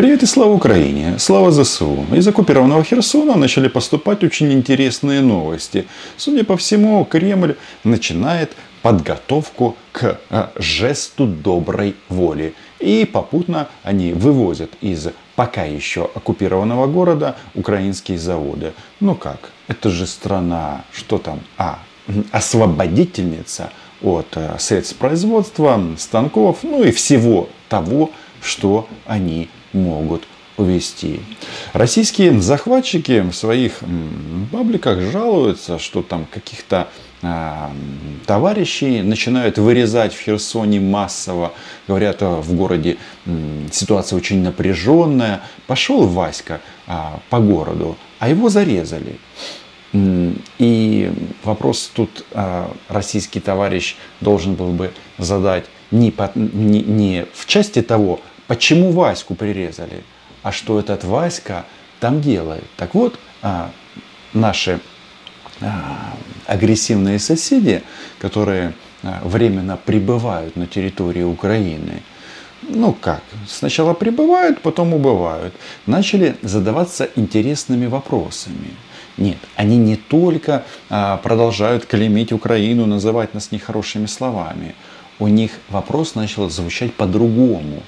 Привет 0.00 0.22
и 0.22 0.26
слава 0.26 0.54
Украине! 0.54 1.18
Слава 1.18 1.50
ЗСУ! 1.50 2.06
Из 2.10 2.26
оккупированного 2.26 2.82
Херсона 2.82 3.36
начали 3.36 3.68
поступать 3.68 4.24
очень 4.24 4.50
интересные 4.50 5.20
новости. 5.20 5.86
Судя 6.16 6.42
по 6.42 6.56
всему, 6.56 7.04
Кремль 7.04 7.56
начинает 7.84 8.52
подготовку 8.80 9.76
к 9.92 10.18
э, 10.30 10.46
жесту 10.56 11.26
доброй 11.26 11.96
воли. 12.08 12.54
И 12.78 13.04
попутно 13.04 13.68
они 13.82 14.14
вывозят 14.14 14.70
из 14.80 15.08
пока 15.36 15.64
еще 15.64 16.08
оккупированного 16.14 16.86
города 16.86 17.36
украинские 17.54 18.16
заводы. 18.16 18.72
Ну 19.00 19.14
как? 19.14 19.50
Это 19.68 19.90
же 19.90 20.06
страна, 20.06 20.86
что 20.94 21.18
там? 21.18 21.40
А, 21.58 21.78
освободительница 22.32 23.70
от 24.00 24.28
э, 24.34 24.56
средств 24.58 24.96
производства, 24.96 25.78
станков, 25.98 26.60
ну 26.62 26.84
и 26.84 26.90
всего 26.90 27.50
того, 27.68 28.10
что 28.40 28.88
они 29.04 29.50
могут 29.72 30.24
увести. 30.56 31.20
Российские 31.72 32.40
захватчики 32.40 33.20
в 33.20 33.32
своих 33.32 33.80
пабликах 34.52 35.00
жалуются, 35.00 35.78
что 35.78 36.02
там 36.02 36.26
каких-то 36.30 36.88
а, 37.22 37.70
товарищей 38.26 39.02
начинают 39.02 39.58
вырезать 39.58 40.14
в 40.14 40.20
Херсоне 40.20 40.80
массово. 40.80 41.52
Говорят, 41.86 42.22
«А, 42.22 42.40
в 42.40 42.54
городе 42.54 42.96
ситуация 43.70 44.16
очень 44.16 44.42
напряженная. 44.42 45.42
Пошел 45.66 46.06
Васька 46.06 46.60
а, 46.86 47.20
по 47.28 47.40
городу, 47.40 47.96
а 48.18 48.28
его 48.28 48.48
зарезали. 48.48 49.18
И 50.58 51.12
вопрос 51.42 51.90
тут 51.92 52.24
российский 52.88 53.40
товарищ 53.40 53.96
должен 54.20 54.54
был 54.54 54.68
бы 54.68 54.92
задать 55.18 55.64
не, 55.90 56.12
по, 56.12 56.30
не, 56.36 56.80
не 56.82 57.26
в 57.34 57.46
части 57.46 57.82
того, 57.82 58.20
почему 58.50 58.90
Ваську 58.90 59.36
прирезали, 59.36 60.02
а 60.42 60.50
что 60.50 60.80
этот 60.80 61.04
Васька 61.04 61.64
там 62.00 62.20
делает. 62.20 62.64
Так 62.76 62.94
вот, 62.96 63.16
наши 64.32 64.80
агрессивные 66.46 67.20
соседи, 67.20 67.84
которые 68.18 68.72
временно 69.22 69.76
прибывают 69.76 70.56
на 70.56 70.66
территории 70.66 71.22
Украины, 71.22 72.02
ну 72.62 72.92
как, 72.92 73.22
сначала 73.46 73.94
прибывают, 73.94 74.60
потом 74.62 74.94
убывают, 74.94 75.54
начали 75.86 76.34
задаваться 76.42 77.08
интересными 77.14 77.86
вопросами. 77.86 78.70
Нет, 79.16 79.38
они 79.54 79.76
не 79.76 79.94
только 79.94 80.64
а, 80.88 81.18
продолжают 81.18 81.86
клеймить 81.86 82.32
Украину, 82.32 82.86
называть 82.86 83.32
нас 83.32 83.52
нехорошими 83.52 84.06
словами. 84.06 84.74
У 85.20 85.28
них 85.28 85.52
вопрос 85.68 86.16
начал 86.16 86.50
звучать 86.50 86.92
по-другому. 86.94 87.84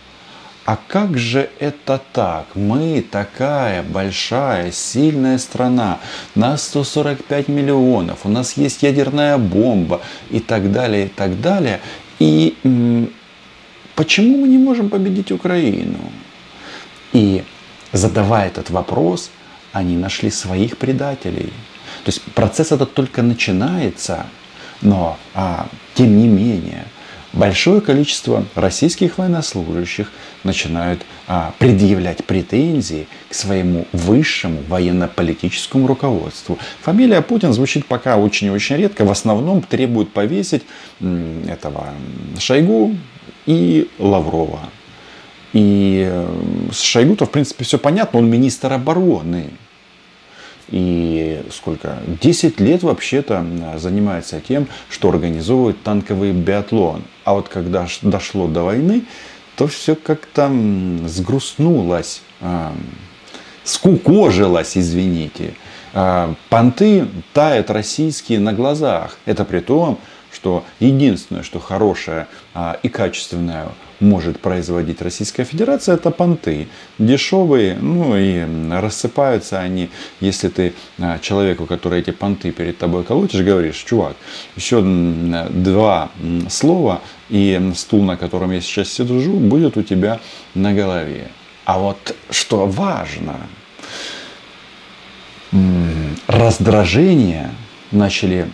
А 0.65 0.77
как 0.77 1.19
же 1.19 1.51
это 1.59 2.01
так? 2.13 2.47
Мы 2.55 3.05
такая 3.11 3.83
большая, 3.83 4.71
сильная 4.71 5.39
страна, 5.39 5.99
нас 6.37 6.69
145 6.69 7.49
миллионов, 7.49 8.21
у 8.25 8.29
нас 8.29 8.57
есть 8.57 8.83
ядерная 8.85 9.39
бомба 9.39 10.01
и 10.31 10.39
так 10.39 10.71
далее, 10.71 11.07
и 11.07 11.09
так 11.09 11.41
далее. 11.41 11.81
И 12.21 12.55
почему 13.97 14.39
мы 14.39 14.49
не 14.49 14.59
можем 14.59 14.89
победить 14.89 15.33
Украину? 15.33 15.99
И 17.13 17.43
задавая 17.93 18.47
этот 18.47 18.71
вопрос, 18.71 19.31
они 19.73 19.97
нашли 19.97 20.31
своих 20.31 20.79
предателей. 20.79 21.53
То 22.05 22.09
есть 22.09 22.23
процесс 22.23 22.71
этот 22.71 22.95
только 22.95 23.23
начинается, 23.23 24.27
но 24.81 25.19
а, 25.35 25.67
тем 25.95 26.17
не 26.17 26.29
менее 26.29 26.87
большое 27.33 27.81
количество 27.81 28.45
российских 28.55 29.19
военнослужащих 29.19 30.11
начинают 30.45 31.03
а, 31.27 31.55
предъявлять 31.59 32.25
претензии 32.25 33.07
к 33.29 33.35
своему 33.35 33.87
высшему 33.93 34.61
военно-политическому 34.69 35.87
руководству. 35.87 36.59
Фамилия 36.83 37.23
Путин 37.23 37.53
звучит 37.53 37.87
пока 37.87 38.17
очень 38.17 38.49
и 38.49 38.51
очень 38.51 38.77
редко. 38.77 39.05
В 39.05 39.11
основном 39.11 39.63
требует 39.63 40.13
повесить 40.13 40.63
этого 41.01 41.89
Шойгу 42.39 42.97
и 43.47 43.89
Лаврова. 43.99 44.61
И 45.53 46.07
э, 46.11 46.71
с 46.73 46.81
Шойгу-то, 46.81 47.27
в 47.27 47.31
принципе, 47.31 47.65
все 47.65 47.79
понятно, 47.79 48.19
он 48.19 48.31
министр 48.31 48.73
обороны. 48.73 49.51
И 50.73 51.45
сколько? 51.51 51.99
10 52.23 52.59
лет 52.59 52.83
вообще-то 52.83 53.45
занимается 53.77 54.41
тем, 54.41 54.67
что 54.89 55.11
организовывает 55.11 55.83
танковый 55.83 56.33
биатлон. 56.33 57.03
А 57.25 57.35
вот 57.35 57.51
когда 57.51 57.87
дошло 58.01 58.49
до 58.49 58.63
войны, 58.63 59.05
то 59.55 59.67
все 59.67 59.95
как-то 59.95 60.51
сгрустнулось, 61.07 62.23
а, 62.41 62.73
скукожилось, 63.65 64.79
извините. 64.79 65.55
А, 65.93 66.35
понты 66.49 67.07
тают 67.35 67.69
российские 67.69 68.41
на 68.41 68.55
глазах. 68.55 69.19
Это 69.27 69.45
при 69.45 69.61
том, 69.61 69.99
что 70.33 70.65
единственное, 70.81 71.43
что 71.43 71.59
хорошее 71.61 72.27
а, 72.55 72.79
и 72.83 72.89
качественное 72.89 73.69
может 74.01 74.41
производить 74.41 75.01
Российская 75.01 75.45
Федерация, 75.45 75.95
это 75.95 76.11
понты. 76.11 76.69
Дешевые, 76.99 77.77
ну 77.77 78.17
и 78.17 78.45
рассыпаются 78.71 79.61
они, 79.61 79.91
если 80.21 80.49
ты 80.49 80.75
а, 80.99 81.19
человеку, 81.19 81.67
который 81.67 82.01
эти 82.01 82.11
понты 82.11 82.51
перед 82.51 82.79
тобой 82.79 83.05
колотишь, 83.05 83.41
говоришь, 83.41 83.77
чувак, 83.77 84.17
еще 84.57 84.83
два 84.83 86.11
слова, 86.49 87.01
и 87.29 87.73
стул, 87.75 88.03
на 88.03 88.17
котором 88.17 88.53
я 88.53 88.61
сейчас 88.61 88.89
сижу, 88.89 89.33
будет 89.33 89.77
у 89.77 89.83
тебя 89.83 90.21
на 90.55 90.75
голове. 90.75 91.29
А 91.65 91.79
вот 91.79 92.15
что 92.31 92.67
важно, 92.67 93.37
раздражение 96.27 97.51
начали 97.93 98.51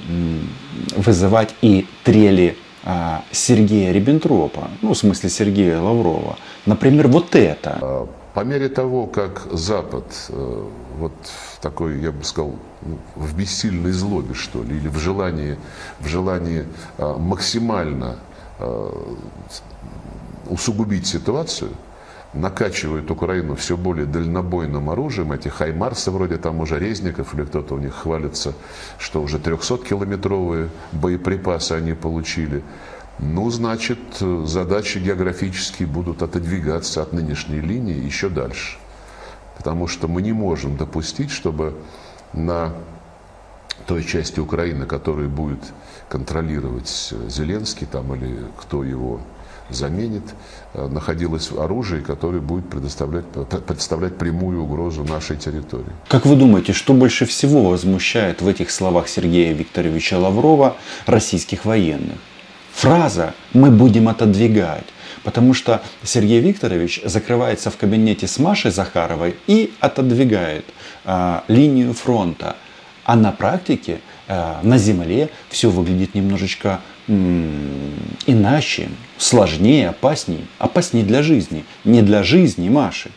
вызывать 0.96 1.54
и 1.62 1.86
трели 2.04 2.56
а, 2.84 3.22
Сергея 3.32 3.92
Риббентропа, 3.92 4.68
ну, 4.82 4.94
в 4.94 4.98
смысле 4.98 5.28
Сергея 5.28 5.80
Лаврова. 5.80 6.36
Например, 6.66 7.08
вот 7.08 7.34
это. 7.34 7.78
А, 7.80 8.08
по 8.34 8.40
мере 8.40 8.68
того, 8.68 9.06
как 9.06 9.48
Запад 9.50 10.04
э, 10.28 10.68
вот 10.98 11.12
такой, 11.60 12.00
я 12.00 12.12
бы 12.12 12.22
сказал, 12.22 12.54
ну, 12.82 12.98
в 13.16 13.36
бессильной 13.36 13.90
злобе, 13.90 14.34
что 14.34 14.62
ли, 14.62 14.76
или 14.76 14.88
в 14.88 14.98
желании, 14.98 15.56
в 16.00 16.06
желании 16.06 16.64
а, 16.98 17.18
максимально 17.18 18.16
усугубить 20.48 21.06
ситуацию– 21.06 21.70
накачивают 22.34 23.10
Украину 23.10 23.54
все 23.54 23.76
более 23.76 24.06
дальнобойным 24.06 24.90
оружием, 24.90 25.32
эти 25.32 25.48
хаймарсы 25.48 26.10
вроде 26.10 26.36
там 26.36 26.60
уже 26.60 26.78
резников, 26.78 27.34
или 27.34 27.44
кто-то 27.44 27.74
у 27.74 27.78
них 27.78 27.94
хвалится, 27.94 28.54
что 28.98 29.22
уже 29.22 29.38
300-километровые 29.38 30.68
боеприпасы 30.92 31.72
они 31.72 31.94
получили. 31.94 32.62
Ну, 33.18 33.50
значит, 33.50 33.98
задачи 34.44 34.98
географические 34.98 35.88
будут 35.88 36.22
отодвигаться 36.22 37.02
от 37.02 37.12
нынешней 37.12 37.60
линии 37.60 37.96
еще 37.96 38.28
дальше. 38.28 38.78
Потому 39.56 39.88
что 39.88 40.06
мы 40.06 40.22
не 40.22 40.32
можем 40.32 40.76
допустить, 40.76 41.30
чтобы 41.30 41.74
на 42.32 42.74
той 43.86 44.04
части 44.04 44.38
Украины, 44.38 44.86
которую 44.86 45.30
будет 45.30 45.60
контролировать 46.08 47.12
Зеленский 47.28 47.86
там, 47.90 48.14
или 48.14 48.44
кто 48.60 48.84
его 48.84 49.20
заменит, 49.70 50.22
э, 50.74 50.86
находилось 50.88 51.50
оружие, 51.52 52.02
которое 52.02 52.40
будет 52.40 52.68
предоставлять, 52.68 53.24
представлять 53.66 54.16
прямую 54.16 54.62
угрозу 54.62 55.04
нашей 55.04 55.36
территории. 55.36 55.92
Как 56.08 56.26
вы 56.26 56.36
думаете, 56.36 56.72
что 56.72 56.94
больше 56.94 57.26
всего 57.26 57.70
возмущает 57.70 58.42
в 58.42 58.48
этих 58.48 58.70
словах 58.70 59.08
Сергея 59.08 59.52
Викторовича 59.54 60.18
Лаврова 60.18 60.76
российских 61.06 61.64
военных? 61.64 62.18
Фраза 62.72 63.34
«мы 63.52 63.70
будем 63.70 64.08
отодвигать». 64.08 64.86
Потому 65.24 65.52
что 65.52 65.82
Сергей 66.04 66.40
Викторович 66.40 67.02
закрывается 67.04 67.70
в 67.70 67.76
кабинете 67.76 68.26
с 68.26 68.38
Машей 68.38 68.70
Захаровой 68.70 69.36
и 69.46 69.74
отодвигает 69.80 70.64
а, 71.04 71.44
линию 71.48 71.92
фронта. 71.92 72.56
А 73.04 73.16
на 73.16 73.32
практике, 73.32 74.00
а, 74.28 74.60
на 74.62 74.78
земле 74.78 75.28
все 75.48 75.70
выглядит 75.70 76.14
немножечко 76.14 76.80
иначе, 77.08 78.90
сложнее, 79.16 79.88
опаснее. 79.88 80.44
Опаснее 80.58 81.04
для 81.04 81.22
жизни. 81.22 81.64
Не 81.84 82.02
для 82.02 82.22
жизни 82.22 82.68
Маши. 82.68 83.10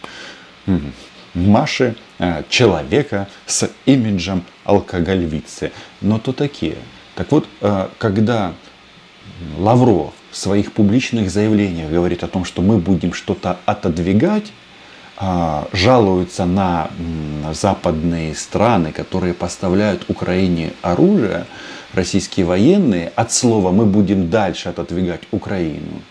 Маши 1.34 1.96
э, 2.20 2.44
человека 2.50 3.28
с 3.46 3.70
имиджем 3.86 4.44
алкогольвицы. 4.66 5.72
Но 6.02 6.20
то 6.20 6.34
такие. 6.34 6.76
Так 7.16 7.32
вот, 7.32 7.48
э, 7.62 7.88
когда 7.98 8.54
Лавров 9.58 10.14
в 10.32 10.38
своих 10.38 10.74
публичных 10.74 11.30
заявлениях 11.32 11.90
говорит 11.90 12.24
о 12.24 12.28
том, 12.28 12.44
что 12.46 12.62
мы 12.62 12.78
будем 12.78 13.14
что-то 13.14 13.60
отодвигать, 13.66 14.52
жалуются 15.72 16.46
на 16.46 16.90
западные 17.54 18.34
страны, 18.34 18.92
которые 18.92 19.34
поставляют 19.34 20.10
Украине 20.10 20.74
оружие, 20.82 21.46
российские 21.94 22.46
военные 22.46 23.12
от 23.16 23.32
слова 23.32 23.72
«мы 23.72 23.86
будем 23.86 24.30
дальше 24.30 24.70
отодвигать 24.70 25.22
Украину» 25.32 26.02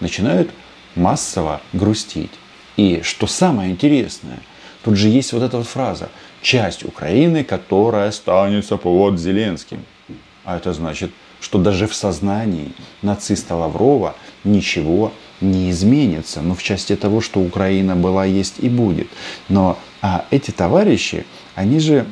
начинают 0.00 0.50
массово 0.94 1.60
грустить. 1.72 2.32
И 2.76 3.00
что 3.02 3.26
самое 3.26 3.70
интересное, 3.70 4.40
тут 4.82 4.96
же 4.96 5.08
есть 5.08 5.32
вот 5.32 5.42
эта 5.42 5.56
вот 5.56 5.66
фраза 5.66 6.08
«часть 6.42 6.84
Украины, 6.84 7.44
которая 7.44 8.08
останется 8.08 8.76
под 8.76 9.18
Зеленским». 9.18 9.84
А 10.44 10.56
это 10.56 10.72
значит, 10.72 11.12
что 11.40 11.58
даже 11.58 11.86
в 11.86 11.94
сознании 11.94 12.72
нациста 13.02 13.54
Лаврова 13.54 14.16
ничего 14.44 15.12
не 15.40 15.70
изменится, 15.70 16.42
ну, 16.42 16.54
в 16.54 16.62
части 16.62 16.96
того, 16.96 17.20
что 17.20 17.40
Украина 17.40 17.96
была, 17.96 18.24
есть 18.24 18.56
и 18.58 18.68
будет. 18.68 19.08
Но 19.48 19.78
а 20.02 20.24
эти 20.30 20.50
товарищи, 20.50 21.26
они 21.54 21.80
же 21.80 22.06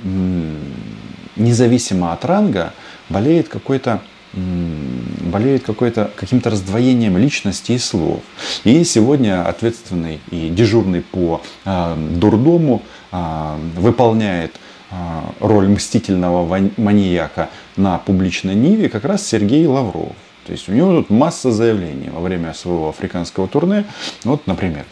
независимо 1.36 2.12
от 2.12 2.24
ранга 2.24 2.72
болеют 3.08 3.48
какой-то 3.48 4.02
болеют 4.34 5.64
какой-то, 5.64 6.10
каким-то 6.14 6.50
раздвоением 6.50 7.16
личности 7.16 7.72
и 7.72 7.78
слов. 7.78 8.20
И 8.64 8.84
сегодня 8.84 9.46
ответственный 9.46 10.20
и 10.30 10.50
дежурный 10.50 11.00
по 11.00 11.40
э, 11.64 11.96
дурдому 12.10 12.82
э, 13.10 13.56
выполняет 13.76 14.54
э, 14.90 14.94
роль 15.40 15.68
мстительного 15.68 16.60
маньяка 16.76 17.48
на 17.76 17.98
публичной 17.98 18.54
ниве 18.54 18.90
как 18.90 19.04
раз 19.04 19.26
Сергей 19.26 19.66
Лавров. 19.66 20.12
То 20.48 20.52
есть 20.52 20.66
у 20.66 20.72
него 20.72 21.02
тут 21.02 21.10
масса 21.10 21.52
заявлений 21.52 22.08
во 22.08 22.20
время 22.20 22.54
своего 22.54 22.88
африканского 22.88 23.46
турне. 23.48 23.84
Вот, 24.24 24.46
например, 24.46 24.86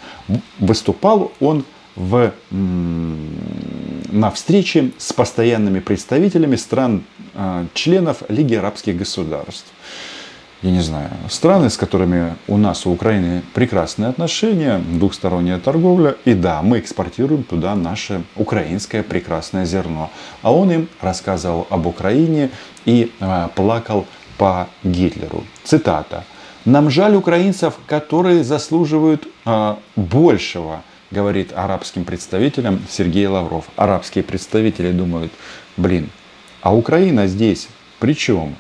выступал 0.59 1.33
он 1.41 1.65
в, 1.95 2.31
на 2.51 4.31
встрече 4.33 4.91
с 4.99 5.15
постоянными 5.15 5.81
представителями 5.81 6.57
стран 6.57 7.05
а, 7.35 7.65
членов 7.73 8.23
Лиги 8.29 8.55
арабских 8.55 8.99
государств. 8.99 9.73
Я 10.61 10.73
не 10.73 10.81
знаю, 10.81 11.09
страны, 11.31 11.71
с 11.71 11.79
которыми 11.79 12.35
у 12.49 12.59
нас, 12.59 12.85
у 12.85 12.91
Украины 12.91 13.43
прекрасные 13.55 14.11
отношения, 14.11 14.79
двухсторонняя 14.79 15.59
торговля. 15.59 16.17
И 16.27 16.35
да, 16.35 16.61
мы 16.61 16.81
экспортируем 16.81 17.45
туда 17.45 17.75
наше 17.75 18.25
украинское 18.37 19.03
прекрасное 19.03 19.65
зерно. 19.65 20.11
А 20.43 20.53
он 20.53 20.71
им 20.71 20.89
рассказывал 21.01 21.67
об 21.71 21.87
Украине 21.87 22.51
и 22.85 23.11
э, 23.21 23.49
плакал 23.55 24.07
по 24.39 24.69
Гитлеру. 24.85 25.45
Цитата. 25.65 26.25
«Нам 26.65 26.91
жаль 26.91 27.15
украинцев, 27.15 27.75
которые 27.87 28.43
заслуживают 28.43 29.29
э, 29.45 29.77
большего, 29.97 30.83
говорит 31.11 31.53
арабским 31.55 32.05
представителям 32.05 32.81
Сергей 32.91 33.27
Лавров. 33.27 33.67
Арабские 33.77 34.25
представители 34.25 34.91
думают, 34.93 35.33
блин, 35.77 36.11
а 36.63 36.75
Украина 36.75 37.29
здесь 37.29 37.69
при 38.01 38.15
чем? 38.15 38.57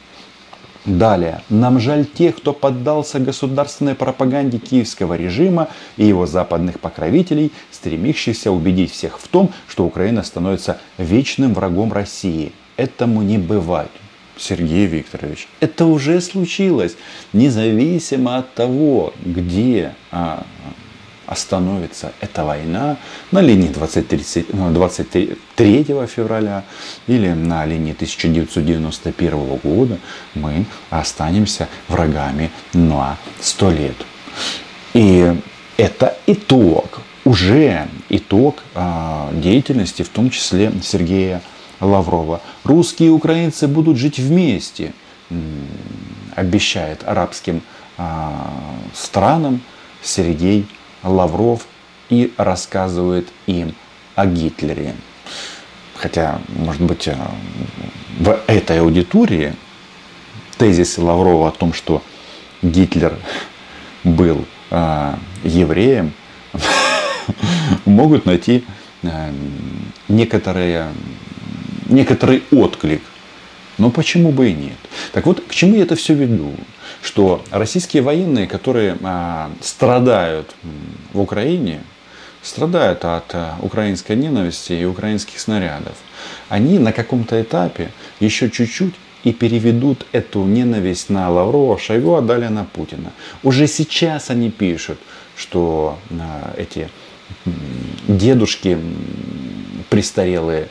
Далее. 0.85 1.43
Нам 1.49 1.81
жаль 1.81 2.05
тех, 2.05 2.37
кто 2.37 2.53
поддался 2.53 3.19
государственной 3.19 3.97
пропаганде 3.97 4.59
киевского 4.59 5.15
режима 5.15 5.69
и 5.97 6.05
его 6.07 6.27
западных 6.27 6.79
покровителей, 6.79 7.51
стремившихся 7.73 8.53
убедить 8.53 8.93
всех 8.93 9.19
в 9.19 9.27
том, 9.27 9.51
что 9.67 9.85
Украина 9.85 10.23
становится 10.23 10.79
вечным 10.97 11.55
врагом 11.55 11.93
России. 11.93 12.53
Этому 12.77 13.23
не 13.23 13.37
бывать. 13.37 13.91
Сергей 14.39 14.87
Викторович, 14.87 15.49
это 15.61 15.87
уже 15.87 16.21
случилось, 16.21 16.97
независимо 17.33 18.39
от 18.39 18.55
того, 18.55 19.15
где 19.25 19.95
а, 20.11 20.45
остановится 21.27 22.13
эта 22.21 22.45
война 22.45 22.97
на 23.31 23.41
линии 23.41 23.69
23, 23.69 24.47
23 24.53 25.87
ну, 25.89 26.07
февраля 26.07 26.65
или 27.07 27.29
на 27.29 27.67
линии 27.67 27.93
1991 27.93 29.57
года, 29.57 29.99
мы 30.35 30.67
останемся 30.91 31.69
врагами 31.89 32.51
на 32.73 33.19
100 33.41 33.71
лет. 33.71 33.97
И 34.95 35.35
это 35.77 36.17
итог, 36.27 37.01
уже 37.25 37.89
итог 38.09 38.63
а, 38.75 39.31
деятельности, 39.33 40.03
в 40.03 40.09
том 40.09 40.31
числе 40.31 40.73
Сергея 40.83 41.43
Лаврова. 41.81 42.41
Русские 42.65 43.09
и 43.09 43.13
украинцы 43.13 43.69
будут 43.69 43.97
жить 43.97 44.19
вместе, 44.19 44.93
обещает 46.35 47.03
арабским 47.05 47.63
а, 47.99 48.53
странам 48.95 49.61
Сергей 50.03 50.67
Лавров 51.03 51.67
и 52.09 52.33
рассказывает 52.37 53.29
им 53.47 53.75
о 54.15 54.27
Гитлере. 54.27 54.95
Хотя, 55.97 56.41
может 56.49 56.83
быть, 56.83 57.09
э, 57.09 57.17
в 58.19 58.39
этой 58.47 58.81
аудитории 58.81 59.55
тезисы 60.59 61.01
Лаврова 61.01 61.49
о 61.49 61.53
том, 61.53 61.73
что 61.73 62.03
Гитлер 62.63 63.19
был 64.05 64.45
э, 64.71 65.15
евреем, 65.43 66.13
могут 67.85 68.27
найти 68.27 68.65
э, 69.03 69.33
некоторые, 70.09 70.89
некоторый 71.89 72.43
отклик. 72.51 73.03
Но 73.79 73.91
почему 73.91 74.33
бы 74.33 74.51
и 74.51 74.55
нет? 74.55 74.79
Так 75.13 75.27
вот, 75.27 75.45
к 75.47 75.55
чему 75.55 75.77
я 75.77 75.83
это 75.83 75.97
все 75.97 76.15
веду? 76.15 76.55
что 77.07 77.45
российские 77.51 78.03
военные, 78.03 78.47
которые 78.47 78.97
а, 79.03 79.51
страдают 79.61 80.55
в 81.13 81.21
Украине, 81.21 81.81
страдают 82.43 83.05
от 83.05 83.33
а, 83.33 83.57
украинской 83.63 84.17
ненависти 84.17 84.73
и 84.73 84.85
украинских 84.85 85.39
снарядов, 85.39 85.95
они 86.49 86.79
на 86.79 86.93
каком-то 86.93 87.41
этапе 87.41 87.93
еще 88.19 88.51
чуть-чуть 88.51 88.95
и 89.23 89.33
переведут 89.33 90.05
эту 90.13 90.45
ненависть 90.45 91.11
на 91.11 91.31
Лаврова, 91.31 91.79
Шойгу, 91.79 92.17
а 92.17 92.23
далее 92.23 92.51
на 92.51 92.65
Путина. 92.65 93.13
Уже 93.43 93.69
сейчас 93.69 94.31
они 94.31 94.51
пишут, 94.51 94.99
что 95.37 95.99
а, 96.11 96.55
эти 96.57 96.89
дедушки 98.09 98.79
престарелые 99.89 100.69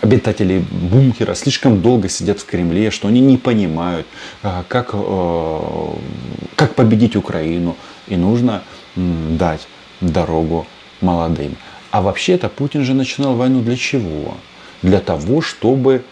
обитатели 0.00 0.64
бункера 0.70 1.34
слишком 1.34 1.80
долго 1.80 2.08
сидят 2.08 2.40
в 2.40 2.44
Кремле, 2.46 2.90
что 2.90 3.08
они 3.08 3.20
не 3.20 3.36
понимают, 3.36 4.06
а, 4.42 4.64
как, 4.68 4.90
э, 4.92 5.90
как 6.56 6.74
победить 6.74 7.16
Украину. 7.16 7.76
И 8.08 8.16
нужно 8.16 8.62
дать 8.96 9.68
дорогу 10.00 10.66
молодым. 11.00 11.56
А 11.90 12.02
вообще-то 12.02 12.48
Путин 12.48 12.84
же 12.84 12.94
начинал 12.94 13.34
войну 13.34 13.60
для 13.60 13.76
чего? 13.76 14.36
Для 14.82 15.00
того, 15.00 15.40
чтобы 15.40 16.04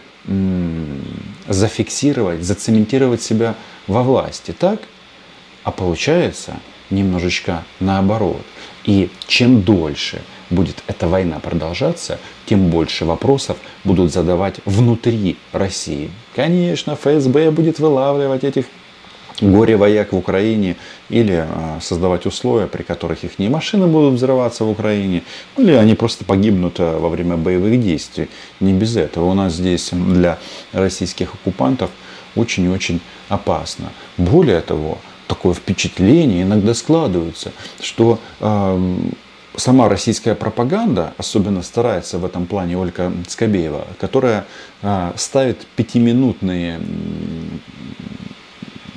зафиксировать, 1.47 2.43
зацементировать 2.43 3.21
себя 3.21 3.55
во 3.87 4.03
власти. 4.03 4.53
Так? 4.57 4.81
А 5.63 5.71
получается 5.71 6.55
немножечко 6.89 7.63
наоборот. 7.79 8.41
И 8.87 9.11
чем 9.27 9.61
дольше– 9.61 10.21
будет 10.49 10.83
эта 10.87 11.07
война 11.07 11.39
продолжаться, 11.39 12.19
тем 12.45 12.69
больше 12.69 13.05
вопросов 13.05 13.57
будут 13.83 14.11
задавать 14.11 14.55
внутри 14.65 15.37
России. 15.51 16.09
Конечно, 16.35 16.95
ФСБ 16.95 17.51
будет 17.51 17.79
вылавливать 17.79 18.43
этих 18.43 18.65
горе-вояк 19.39 20.13
в 20.13 20.17
Украине 20.17 20.77
или 21.09 21.45
э, 21.47 21.79
создавать 21.79 22.25
условия, 22.25 22.65
при 22.65 22.81
которых 22.81 23.23
их 23.23 23.37
не 23.37 23.49
машины 23.49 23.85
будут 23.85 24.15
взрываться 24.15 24.63
в 24.63 24.69
Украине, 24.69 25.21
или 25.57 25.73
они 25.73 25.93
просто 25.93 26.25
погибнут 26.25 26.79
э, 26.79 26.97
во 26.97 27.09
время 27.09 27.37
боевых 27.37 27.79
действий. 27.79 28.29
Не 28.59 28.73
без 28.73 28.97
этого. 28.97 29.25
У 29.25 29.33
нас 29.35 29.53
здесь 29.53 29.89
для 29.91 30.39
российских 30.71 31.35
оккупантов 31.35 31.91
очень 32.35 32.65
и 32.65 32.69
очень 32.69 32.99
опасно. 33.29 33.91
Более 34.17 34.61
того, 34.61 34.97
такое 35.27 35.53
впечатление 35.53 36.43
иногда 36.43 36.73
складывается, 36.73 37.51
что 37.81 38.19
э, 38.39 38.97
сама 39.57 39.89
российская 39.89 40.35
пропаганда 40.35 41.13
особенно 41.17 41.63
старается 41.63 42.17
в 42.19 42.25
этом 42.25 42.45
плане 42.45 42.77
Ольга 42.77 43.11
Скобеева, 43.27 43.87
которая 43.99 44.45
а, 44.81 45.13
ставит 45.17 45.65
пятиминутные 45.75 46.79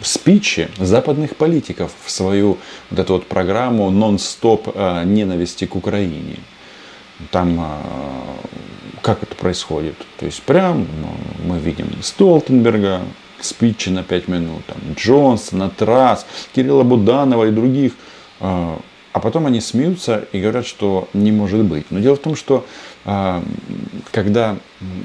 спичи 0.02 0.68
западных 0.78 1.36
политиков 1.36 1.92
в 2.04 2.10
свою 2.10 2.58
вот 2.90 2.98
эту 2.98 3.14
вот 3.14 3.26
программу 3.26 3.90
нон-стоп 3.90 4.70
а, 4.74 5.04
ненависти 5.04 5.64
к 5.64 5.74
Украине. 5.74 6.36
Там 7.30 7.58
а, 7.58 7.82
как 9.02 9.22
это 9.22 9.34
происходит? 9.34 9.96
То 10.18 10.26
есть 10.26 10.42
прям 10.42 10.86
ну, 11.00 11.48
мы 11.48 11.58
видим 11.58 11.90
Столтенберга, 12.02 13.00
спичи 13.44 13.90
на 13.90 14.02
5 14.02 14.28
минут, 14.28 14.64
там, 14.66 14.78
Джонсона, 14.94 15.70
Трасс, 15.70 16.26
Кирилла 16.54 16.82
Буданова 16.82 17.48
и 17.48 17.50
других 17.50 17.92
а 19.12 19.18
потом 19.18 19.46
они 19.46 19.60
смеются 19.60 20.24
и 20.32 20.40
говорят, 20.40 20.66
что 20.66 21.08
не 21.14 21.32
может 21.32 21.64
быть. 21.64 21.90
Но 21.90 21.98
дело 21.98 22.14
в 22.14 22.20
том, 22.20 22.36
что 22.36 22.64
а, 23.04 23.42
когда 24.12 24.56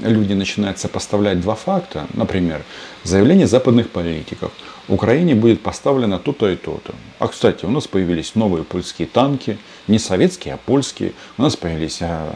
люди 0.03 0.33
начинают 0.33 0.77
сопоставлять 0.77 1.41
два 1.41 1.55
факта, 1.55 2.05
например, 2.13 2.63
заявление 3.03 3.47
западных 3.47 3.89
политиков, 3.89 4.51
Украине 4.87 5.33
будет 5.33 5.61
поставлено 5.61 6.19
то-то 6.19 6.49
и 6.49 6.55
то-то. 6.55 6.93
А, 7.17 7.27
кстати, 7.27 7.65
у 7.65 7.71
нас 7.71 7.87
появились 7.87 8.35
новые 8.35 8.63
польские 8.63 9.07
танки, 9.07 9.57
не 9.87 9.97
советские, 9.97 10.53
а 10.53 10.57
польские. 10.57 11.13
У 11.39 11.41
нас 11.41 11.55
появились 11.55 11.99
а, 12.01 12.35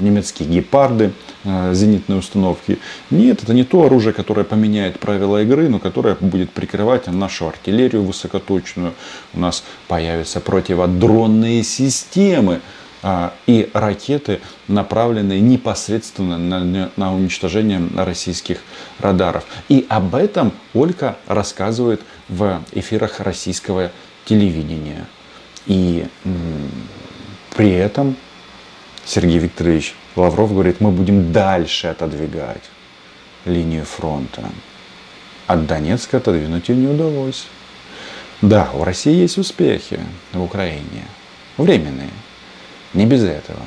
немецкие 0.00 0.48
гепарды, 0.48 1.12
э, 1.44 1.74
зенитные 1.74 2.18
установки. 2.18 2.78
Нет, 3.10 3.42
это 3.42 3.54
не 3.54 3.64
то 3.64 3.84
оружие, 3.84 4.12
которое 4.12 4.44
поменяет 4.44 4.98
правила 4.98 5.42
игры, 5.42 5.68
но 5.68 5.78
которое 5.78 6.16
будет 6.20 6.50
прикрывать 6.50 7.06
нашу 7.06 7.48
артиллерию 7.48 8.02
высокоточную. 8.02 8.94
У 9.34 9.40
нас 9.40 9.64
появятся 9.88 10.40
противодронные 10.40 11.62
системы 11.62 12.60
а, 13.02 13.32
и 13.46 13.70
ракеты, 13.72 14.40
направленные 14.68 15.40
непосредственно 15.40 16.36
на, 16.36 16.90
на 16.96 17.14
уничтожение 17.14 17.82
российских 17.96 18.58
радаров. 18.98 19.44
И 19.68 19.86
об 19.88 20.14
этом 20.14 20.52
Ольга 20.74 21.16
рассказывает 21.26 22.02
в 22.28 22.62
эфирах 22.72 23.20
российского 23.20 23.90
телевидения. 24.26 25.06
И 25.66 26.06
при 27.56 27.70
этом 27.72 28.16
Сергей 29.10 29.38
Викторович 29.38 29.96
Лавров 30.14 30.52
говорит, 30.52 30.80
мы 30.80 30.92
будем 30.92 31.32
дальше 31.32 31.88
отодвигать 31.88 32.62
линию 33.44 33.84
фронта. 33.84 34.44
От 35.48 35.66
Донецка 35.66 36.18
отодвинуть 36.18 36.68
ее 36.68 36.76
не 36.76 36.86
удалось. 36.86 37.48
Да, 38.40 38.70
у 38.72 38.84
России 38.84 39.12
есть 39.12 39.36
успехи 39.36 39.98
в 40.32 40.40
Украине. 40.40 41.08
Временные. 41.58 42.10
Не 42.94 43.04
без 43.04 43.24
этого. 43.24 43.58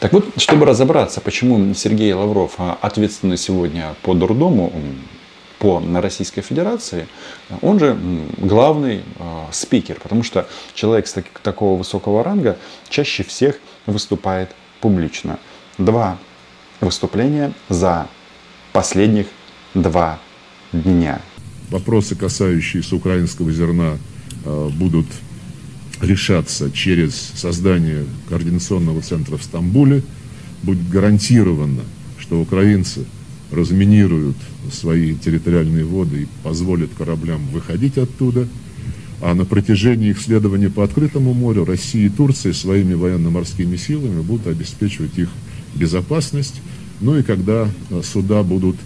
Так 0.00 0.12
вот, 0.12 0.26
чтобы 0.36 0.66
разобраться, 0.66 1.22
почему 1.22 1.72
Сергей 1.72 2.12
Лавров 2.12 2.56
а, 2.58 2.76
ответственный 2.82 3.38
сегодня 3.38 3.94
по 4.02 4.12
дурдому, 4.12 4.70
по 5.58 5.82
Российской 5.94 6.42
Федерации, 6.42 7.08
он 7.62 7.78
же 7.78 7.96
главный 8.36 8.96
э, 9.18 9.44
спикер, 9.50 9.98
потому 10.02 10.22
что 10.22 10.46
человек 10.74 11.06
с 11.06 11.14
так, 11.14 11.24
такого 11.42 11.78
высокого 11.78 12.22
ранга 12.22 12.58
чаще 12.90 13.22
всех 13.22 13.58
выступает 13.86 14.50
публично. 14.80 15.38
Два 15.78 16.18
выступления 16.80 17.52
за 17.68 18.08
последних 18.72 19.26
два 19.74 20.18
дня. 20.72 21.20
Вопросы, 21.70 22.16
касающиеся 22.16 22.96
украинского 22.96 23.52
зерна, 23.52 23.98
э, 24.44 24.68
будут 24.72 25.06
решаться 26.00 26.70
через 26.70 27.14
создание 27.14 28.06
координационного 28.28 29.02
центра 29.02 29.36
в 29.36 29.42
Стамбуле. 29.42 30.02
Будет 30.62 30.88
гарантировано, 30.88 31.82
что 32.18 32.40
украинцы 32.40 33.04
разминируют 33.50 34.36
свои 34.72 35.14
территориальные 35.14 35.84
воды 35.84 36.22
и 36.22 36.28
позволят 36.42 36.90
кораблям 36.96 37.46
выходить 37.48 37.98
оттуда. 37.98 38.46
А 39.20 39.34
на 39.34 39.44
протяжении 39.44 40.10
их 40.10 40.20
следования 40.20 40.70
по 40.70 40.82
открытому 40.82 41.34
морю 41.34 41.64
Россия 41.64 42.06
и 42.06 42.08
Турция 42.08 42.52
своими 42.52 42.94
военно-морскими 42.94 43.76
силами 43.76 44.22
будут 44.22 44.46
обеспечивать 44.46 45.18
их 45.18 45.28
безопасность. 45.74 46.60
Ну 47.00 47.18
и 47.18 47.22
когда 47.22 47.68
э, 47.90 48.00
суда 48.02 48.42
будут 48.42 48.76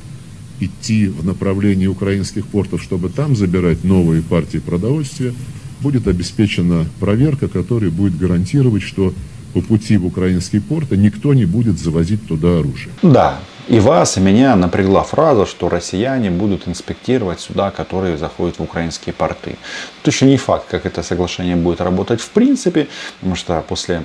идти 0.60 1.08
в 1.08 1.24
направлении 1.24 1.86
украинских 1.86 2.46
портов, 2.46 2.82
чтобы 2.82 3.08
там 3.08 3.36
забирать 3.36 3.84
новые 3.84 4.22
партии 4.22 4.58
продовольствия, 4.58 5.34
будет 5.80 6.08
обеспечена 6.08 6.86
проверка, 7.00 7.48
которая 7.48 7.90
будет 7.90 8.16
гарантировать, 8.16 8.82
что 8.82 9.12
по 9.52 9.60
пути 9.60 9.96
в 9.96 10.06
украинские 10.06 10.60
порты 10.60 10.96
никто 10.96 11.32
не 11.34 11.44
будет 11.44 11.78
завозить 11.78 12.26
туда 12.26 12.58
оружие. 12.58 12.90
Да, 13.02 13.40
и 13.68 13.80
вас, 13.80 14.16
и 14.16 14.20
меня 14.20 14.56
напрягла 14.56 15.02
фраза, 15.02 15.46
что 15.46 15.68
россияне 15.68 16.30
будут 16.30 16.68
инспектировать 16.68 17.40
суда, 17.40 17.70
которые 17.70 18.16
заходят 18.18 18.58
в 18.58 18.62
украинские 18.62 19.12
порты. 19.12 19.56
Это 20.02 20.10
еще 20.10 20.26
не 20.26 20.36
факт, 20.36 20.66
как 20.68 20.86
это 20.86 21.02
соглашение 21.02 21.56
будет 21.56 21.80
работать 21.80 22.20
в 22.20 22.30
принципе, 22.30 22.88
потому 23.20 23.36
что 23.36 23.62
после 23.66 24.02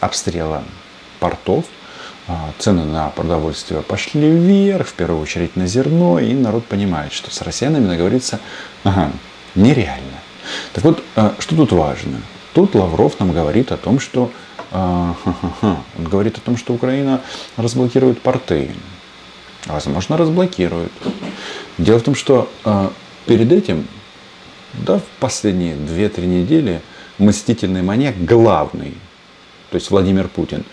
обстрела 0.00 0.62
портов 1.20 1.64
а, 2.26 2.50
цены 2.58 2.84
на 2.84 3.08
продовольствие 3.08 3.80
пошли 3.80 4.30
вверх, 4.30 4.88
в 4.88 4.92
первую 4.92 5.22
очередь 5.22 5.56
на 5.56 5.66
зерно, 5.66 6.18
и 6.18 6.34
народ 6.34 6.66
понимает, 6.66 7.12
что 7.12 7.30
с 7.30 7.40
россиянами 7.40 7.88
договориться 7.88 8.40
ага, 8.84 9.10
нереально. 9.54 10.18
Так 10.74 10.84
вот, 10.84 11.02
а, 11.16 11.34
что 11.38 11.56
тут 11.56 11.72
важно? 11.72 12.20
Тут 12.52 12.74
Лавров 12.74 13.18
нам 13.20 13.32
говорит 13.32 13.72
о 13.72 13.76
том, 13.76 13.98
что 13.98 14.30
он 14.72 16.04
говорит 16.04 16.38
о 16.38 16.40
том, 16.40 16.56
что 16.56 16.74
Украина 16.74 17.20
разблокирует 17.56 18.20
порты. 18.20 18.70
Возможно, 19.66 20.16
разблокирует. 20.16 20.92
Дело 21.78 21.98
в 21.98 22.02
том, 22.02 22.14
что 22.14 22.50
э, 22.64 22.90
перед 23.26 23.52
этим, 23.52 23.86
да, 24.74 24.98
в 24.98 25.04
последние 25.20 25.74
2-3 25.74 26.26
недели, 26.26 26.80
мстительный 27.18 27.82
маньяк 27.82 28.16
главный, 28.24 28.94
то 29.70 29.74
есть 29.74 29.90
Владимир 29.90 30.28
Путин, 30.28 30.64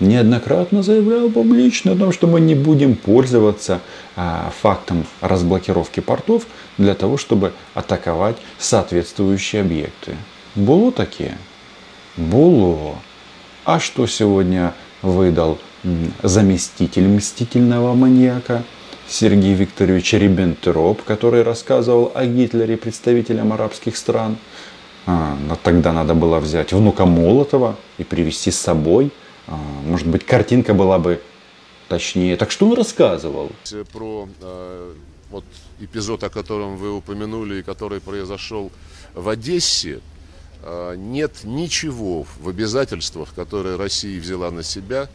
неоднократно 0.00 0.82
заявлял 0.82 1.28
публично 1.30 1.92
о 1.92 1.96
том, 1.96 2.12
что 2.12 2.26
мы 2.26 2.40
не 2.40 2.54
будем 2.54 2.96
пользоваться 2.96 3.80
а, 4.16 4.52
фактом 4.60 5.06
разблокировки 5.20 6.00
портов 6.00 6.46
для 6.78 6.94
того, 6.94 7.16
чтобы 7.16 7.52
атаковать 7.74 8.36
соответствующие 8.58 9.62
объекты. 9.62 10.16
Было 10.54 10.92
такие? 10.92 11.38
Было. 12.16 12.96
А 13.64 13.80
что 13.80 14.06
сегодня 14.06 14.74
выдал 15.00 15.58
заместитель 16.22 17.08
мстительного 17.08 17.94
маньяка 17.94 18.62
Сергей 19.08 19.54
Викторович 19.54 20.12
Риббентроп, 20.14 21.02
который 21.02 21.42
рассказывал 21.42 22.12
о 22.14 22.26
Гитлере 22.26 22.76
представителям 22.76 23.54
арабских 23.54 23.96
стран? 23.96 24.36
А, 25.06 25.38
тогда 25.62 25.94
надо 25.94 26.12
было 26.14 26.40
взять 26.40 26.74
внука 26.74 27.06
Молотова 27.06 27.76
и 27.96 28.04
привести 28.04 28.50
с 28.50 28.58
собой. 28.58 29.10
А, 29.46 29.56
может 29.86 30.08
быть, 30.08 30.26
картинка 30.26 30.74
была 30.74 30.98
бы 30.98 31.22
точнее. 31.88 32.36
Так 32.36 32.50
что 32.50 32.68
он 32.68 32.74
рассказывал? 32.74 33.50
Про 33.94 34.28
э, 34.42 34.92
вот 35.30 35.44
эпизод, 35.80 36.22
о 36.22 36.28
котором 36.28 36.76
вы 36.76 36.92
упомянули, 36.94 37.60
и 37.60 37.62
который 37.62 38.02
произошел 38.02 38.70
в 39.14 39.26
Одессе, 39.26 40.00
нет 40.96 41.44
ничего 41.44 42.26
в 42.40 42.48
обязательствах, 42.48 43.34
которые 43.34 43.76
Россия 43.76 44.20
взяла 44.20 44.50
на 44.50 44.62
себя, 44.62 45.08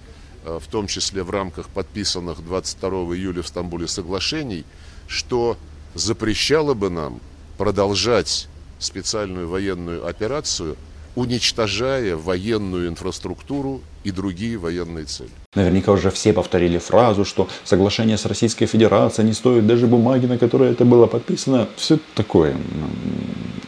а, 0.46 0.60
в 0.60 0.68
том 0.68 0.88
числе 0.88 1.24
в 1.24 1.30
рамках 1.30 1.70
подписанных 1.70 2.44
22 2.44 2.90
июля 3.16 3.42
в 3.42 3.48
Стамбуле 3.48 3.88
соглашений, 3.88 4.66
что 5.08 5.58
запрещало 5.96 6.74
бы 6.74 6.90
нам 6.90 7.20
продолжать 7.58 8.48
специальную 8.80 9.50
военную 9.50 10.06
операцию, 10.08 10.78
уничтожая 11.16 12.16
военную 12.16 12.88
инфраструктуру 12.88 13.82
и 14.04 14.12
другие 14.12 14.58
военные 14.58 15.06
цели. 15.06 15.32
Наверняка 15.56 15.92
уже 15.92 16.12
все 16.12 16.32
повторили 16.32 16.78
фразу, 16.78 17.26
что 17.26 17.50
соглашение 17.66 18.18
с 18.18 18.26
Российской 18.26 18.68
Федерацией 18.68 19.28
не 19.28 19.34
стоит 19.34 19.68
даже 19.68 19.88
бумаги, 19.88 20.28
на 20.28 20.38
которой 20.38 20.72
это 20.72 20.86
было 20.86 21.08
подписано. 21.08 21.68
Все 21.76 22.00
такое, 22.16 22.56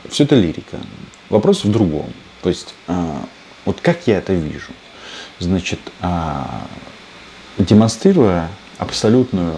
все 0.10 0.24
это 0.24 0.36
лирика. 0.36 0.78
Вопрос 1.32 1.64
в 1.64 1.72
другом. 1.72 2.12
То 2.44 2.50
есть, 2.50 2.74
а, 2.88 3.26
вот 3.64 3.80
как 3.82 4.06
я 4.06 4.18
это 4.18 4.34
вижу? 4.34 4.72
Значит, 5.40 5.80
а, 6.02 6.68
демонстрируя 7.58 8.50
абсолютную 8.78 9.58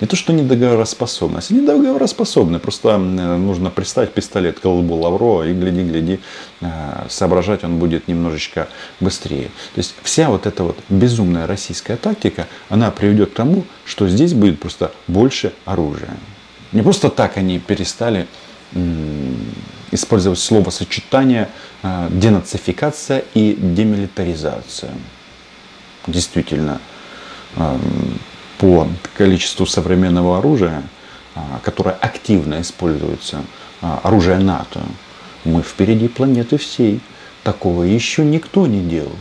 не 0.00 0.06
то, 0.08 0.16
что 0.16 0.32
недоговороспособность, 0.32 1.50
они 1.50 1.60
договороспособны, 1.60 2.58
просто 2.58 2.98
нужно 2.98 3.70
приставить 3.70 4.12
пистолет 4.12 4.58
к 4.58 4.62
колбу 4.62 4.96
Лавро 4.96 5.44
и 5.44 5.52
гляди-гляди, 5.52 6.18
а, 6.60 7.06
соображать 7.08 7.62
он 7.62 7.78
будет 7.78 8.08
немножечко 8.08 8.68
быстрее. 8.98 9.46
То 9.74 9.78
есть 9.78 9.94
вся 10.02 10.28
вот 10.30 10.46
эта 10.46 10.64
вот 10.64 10.78
безумная 10.88 11.46
российская 11.46 11.96
тактика, 11.96 12.48
она 12.68 12.90
приведет 12.90 13.30
к 13.30 13.34
тому, 13.34 13.64
что 13.84 14.08
здесь 14.08 14.34
будет 14.34 14.58
просто 14.58 14.90
больше 15.06 15.52
оружия. 15.64 16.16
Не 16.72 16.82
просто 16.82 17.08
так 17.08 17.36
они 17.36 17.60
перестали 17.60 18.26
использовать 19.94 20.40
словосочетание 20.40 21.48
э, 21.82 22.08
денацификация 22.10 23.24
и 23.32 23.56
демилитаризация. 23.58 24.92
Действительно, 26.06 26.80
э, 27.56 27.78
по 28.58 28.88
количеству 29.16 29.66
современного 29.66 30.38
оружия, 30.38 30.82
э, 31.34 31.40
которое 31.62 31.94
активно 31.94 32.60
используется, 32.60 33.44
оружие 33.80 34.38
НАТО, 34.38 34.80
мы 35.44 35.62
впереди 35.62 36.08
планеты 36.08 36.56
всей. 36.56 37.00
Такого 37.42 37.82
еще 37.82 38.24
никто 38.24 38.66
не 38.66 38.80
делал. 38.80 39.16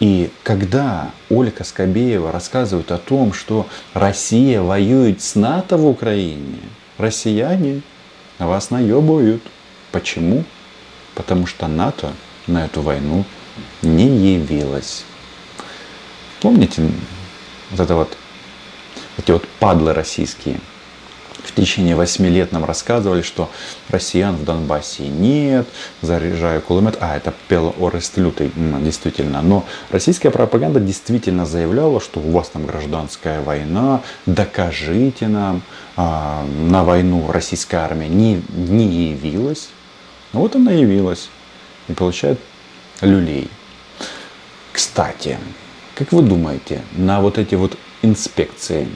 И 0.00 0.30
когда 0.42 1.10
Ольга 1.28 1.62
Скобеева 1.62 2.32
рассказывает 2.32 2.90
о 2.90 2.96
том, 2.98 3.34
что 3.34 3.68
Россия 3.92 4.62
воюет 4.62 5.20
с 5.20 5.34
НАТО 5.34 5.76
в 5.76 5.86
Украине, 5.86 6.58
россияне 6.96 7.82
вас 8.38 8.70
наебывают. 8.70 9.42
Почему? 9.92 10.44
Потому 11.14 11.46
что 11.46 11.68
НАТО 11.68 12.12
на 12.46 12.64
эту 12.64 12.80
войну 12.80 13.24
не 13.82 14.34
явилось. 14.34 15.04
Помните 16.40 16.82
вот 17.70 17.80
это 17.80 17.94
вот, 17.94 18.16
эти 19.18 19.30
вот 19.30 19.46
падлы 19.60 19.92
российские 19.92 20.58
в 21.52 21.54
течение 21.54 21.96
восьми 21.96 22.28
лет 22.28 22.52
нам 22.52 22.64
рассказывали, 22.64 23.22
что 23.22 23.50
россиян 23.90 24.36
в 24.36 24.44
Донбассе 24.44 25.08
нет, 25.08 25.66
заряжаю 26.00 26.62
кулемет. 26.62 26.96
А, 27.00 27.16
это 27.16 27.34
пел 27.48 27.74
Орест 27.78 28.16
Лютый, 28.16 28.52
действительно. 28.80 29.42
Но 29.42 29.66
российская 29.90 30.30
пропаганда 30.30 30.80
действительно 30.80 31.44
заявляла, 31.44 32.00
что 32.00 32.20
у 32.20 32.30
вас 32.30 32.48
там 32.48 32.66
гражданская 32.66 33.42
война, 33.42 34.02
докажите 34.26 35.28
нам. 35.28 35.62
А, 35.96 36.46
на 36.46 36.84
войну 36.84 37.30
российская 37.30 37.78
армия 37.78 38.08
не, 38.08 38.42
не 38.48 39.10
явилась. 39.10 39.68
Вот 40.32 40.56
она 40.56 40.72
явилась 40.72 41.28
и 41.88 41.92
получает 41.92 42.38
люлей. 43.00 43.50
Кстати, 44.72 45.38
как 45.94 46.12
вы 46.12 46.22
думаете, 46.22 46.82
на 46.92 47.20
вот 47.20 47.36
эти 47.38 47.54
вот 47.54 47.76
инспекции, 48.00 48.88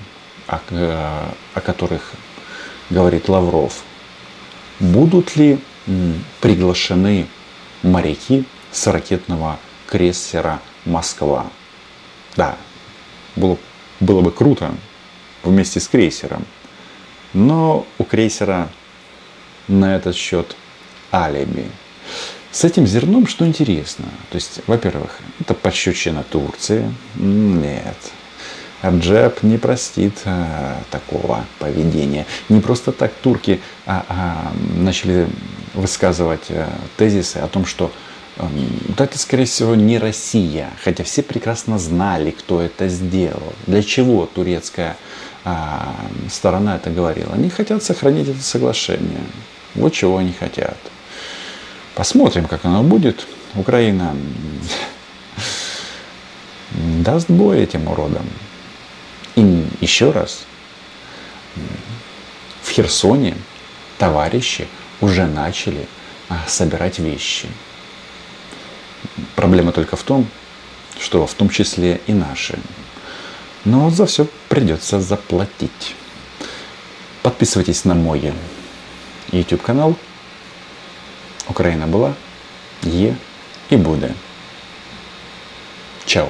о, 0.47 0.61
э, 0.71 1.29
о 1.55 1.61
которых 1.61 2.13
говорит 2.89 3.29
Лавров, 3.29 3.83
будут 4.81 5.37
ли 5.37 5.59
приглашены 6.41 7.27
моряки 7.83 8.45
с 8.73 8.87
ракетного 8.87 9.59
крейсера 9.87 10.61
Москва? 10.85 11.51
Да, 12.37 12.57
было, 13.37 13.59
было 14.01 14.21
бы 14.23 14.31
круто 14.33 14.75
вместе 15.43 15.81
с 15.81 15.89
крейсером. 15.89 16.47
Но 17.35 17.87
у 17.99 18.05
крейсера 18.05 18.71
на 19.69 19.97
этот 19.97 20.17
счет 20.17 20.57
алиби. 21.13 21.67
С 22.53 22.65
этим 22.65 22.87
зерном 22.87 23.27
что 23.27 23.47
интересно? 23.47 24.07
То 24.31 24.37
есть, 24.37 24.61
во-первых, 24.67 25.19
это 25.41 25.53
пощечина 25.55 26.23
Турции. 26.23 26.91
Нет. 27.17 27.97
Раджеп 28.83 29.43
не 29.43 29.59
простит 29.59 30.15
а, 30.25 30.79
такого 30.91 31.45
поведения. 31.59 32.25
Не 32.49 32.61
просто 32.61 32.93
так 32.93 33.13
турки 33.23 33.61
а, 33.85 34.05
а, 34.09 34.53
начали 34.79 35.29
высказывать 35.75 36.47
а, 36.51 36.69
тезисы 36.97 37.39
о 37.39 37.49
том, 37.49 37.67
что 37.67 37.91
а, 38.39 38.49
это, 38.99 39.19
скорее 39.19 39.47
всего, 39.47 39.75
не 39.75 39.99
Россия. 39.99 40.71
Хотя 40.83 41.05
все 41.05 41.23
прекрасно 41.23 41.79
знали, 41.79 42.31
кто 42.31 42.61
это 42.61 42.89
сделал. 42.89 43.53
Для 43.67 43.83
чего 43.83 44.27
турецкая 44.27 44.97
а, 45.45 45.95
сторона 46.31 46.77
это 46.77 46.91
говорила. 46.91 47.33
Они 47.33 47.51
хотят 47.51 47.83
сохранить 47.83 48.29
это 48.29 48.43
соглашение. 48.43 49.21
Вот 49.75 49.93
чего 49.93 50.19
они 50.19 50.33
хотят. 50.33 50.77
Посмотрим, 51.97 52.47
как 52.47 52.67
оно 52.67 52.83
будет. 52.83 53.27
Украина 53.55 54.15
даст 56.71 57.31
бой 57.31 57.61
этим 57.61 57.89
уродам. 57.89 58.29
И 59.35 59.67
еще 59.81 60.11
раз, 60.11 60.45
в 62.63 62.71
Херсоне 62.71 63.35
товарищи 63.97 64.69
уже 65.01 65.25
начали 65.25 65.89
а, 66.29 66.45
собирать 66.47 66.99
вещи. 66.99 67.49
Проблема 69.35 69.73
только 69.73 69.97
в 69.97 70.03
том, 70.03 70.29
что 71.01 71.27
в 71.27 71.33
том 71.33 71.49
числе 71.49 72.03
и 72.07 72.13
наши. 72.13 72.59
Но 73.65 73.89
за 73.89 74.05
все 74.05 74.27
придется 74.51 75.01
заплатить. 75.01 75.95
Подписывайтесь 77.23 77.87
на 77.87 77.95
мой 77.95 78.35
YouTube 79.33 79.63
канал. 79.63 79.97
Україна 81.56 81.88
була, 81.88 82.14
є 82.84 83.16
і 83.70 83.78
буде. 83.78 84.10
Чао! 86.06 86.28